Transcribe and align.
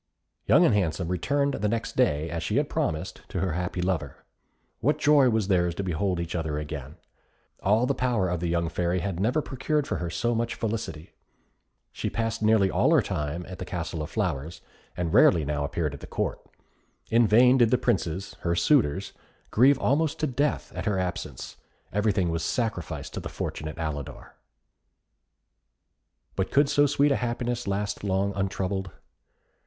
Young 0.47 0.65
and 0.65 0.73
Handsome 0.73 1.09
returned 1.09 1.53
the 1.53 1.69
next 1.69 1.95
day, 1.95 2.27
as 2.31 2.41
she 2.41 2.55
had 2.57 2.69
promised, 2.71 3.21
to 3.29 3.39
her 3.39 3.51
happy 3.51 3.83
lover. 3.83 4.25
What 4.79 4.97
joy 4.97 5.29
was 5.29 5.47
theirs 5.47 5.75
to 5.75 5.83
behold 5.83 6.19
each 6.19 6.33
other 6.33 6.57
again! 6.57 6.95
All 7.61 7.85
the 7.85 7.93
power 7.93 8.27
of 8.27 8.39
the 8.39 8.47
young 8.47 8.67
Fairy 8.67 9.01
had 9.01 9.19
never 9.19 9.43
procured 9.43 9.85
for 9.85 9.97
her 9.97 10.09
so 10.09 10.33
much 10.33 10.55
felicity. 10.55 11.13
She 11.91 12.09
passed 12.09 12.41
nearly 12.41 12.71
all 12.71 12.91
her 12.95 13.03
time 13.03 13.45
at 13.47 13.59
the 13.59 13.63
Castle 13.63 14.01
of 14.01 14.09
Flowers, 14.09 14.61
and 14.97 15.13
rarely 15.13 15.45
now 15.45 15.63
appeared 15.63 15.93
at 15.93 16.09
Court. 16.09 16.39
In 17.11 17.27
vain 17.27 17.59
did 17.59 17.69
the 17.69 17.77
princes, 17.77 18.35
her 18.39 18.55
suitors, 18.55 19.13
grieve 19.51 19.77
almost 19.77 20.17
to 20.21 20.25
death 20.25 20.71
at 20.73 20.87
her 20.87 20.97
absence, 20.97 21.57
everything 21.93 22.29
was 22.31 22.41
sacrificed 22.43 23.13
to 23.13 23.19
the 23.19 23.29
fortunate 23.29 23.77
Alidor. 23.77 24.33
But 26.35 26.49
could 26.49 26.69
so 26.69 26.87
sweet 26.87 27.11
a 27.11 27.17
happiness 27.17 27.67
last 27.67 28.03
long 28.03 28.33
untroubled? 28.35 28.89